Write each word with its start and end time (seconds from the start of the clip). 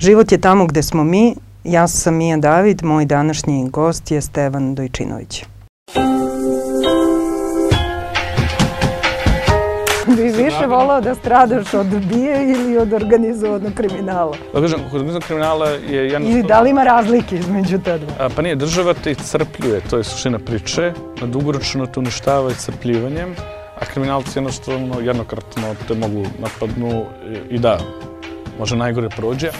Život 0.00 0.32
je 0.32 0.38
tamo 0.38 0.66
gde 0.66 0.82
smo 0.82 1.04
mi. 1.04 1.34
Ja 1.64 1.88
sam 1.88 2.14
Mija 2.14 2.36
David, 2.36 2.84
moj 2.84 3.04
današnji 3.04 3.68
gost 3.70 4.10
je 4.10 4.20
Stevan 4.20 4.74
Dojčinović. 4.74 5.44
Bi 10.06 10.22
više 10.22 10.66
volao 10.68 11.00
da 11.00 11.14
stradaš 11.14 11.74
od 11.74 11.86
bije 11.86 12.52
ili 12.52 12.78
od 12.78 12.92
organizovanog 12.92 13.72
kriminala? 13.74 14.36
Da 14.54 14.60
kažem, 14.60 14.80
organizovanog 14.80 15.22
kriminala 15.22 15.68
je 15.68 16.08
jednostavno... 16.08 16.38
Ili 16.38 16.48
da 16.48 16.60
li 16.60 16.70
ima 16.70 16.84
razlike 16.84 17.36
između 17.36 17.78
te 17.78 17.98
dva? 17.98 18.12
A, 18.18 18.28
pa 18.36 18.42
nije, 18.42 18.56
država 18.56 18.94
te 18.94 19.14
crpljuje, 19.14 19.80
to 19.90 19.96
je 19.96 20.04
suština 20.04 20.38
priče. 20.38 20.92
na 21.20 21.26
Dugoročno 21.26 21.86
te 21.86 22.00
uništava 22.00 22.50
i 22.50 22.54
crpljivanjem, 22.54 23.34
a 23.80 23.84
kriminalci 23.84 24.38
jednostavno 24.38 25.00
jednokratno 25.00 25.74
te 25.88 25.94
mogu 25.94 26.24
napadnu 26.38 27.04
i 27.50 27.58
da, 27.58 27.78
može 28.58 28.76
najgore 28.76 29.08
prođe. 29.08 29.50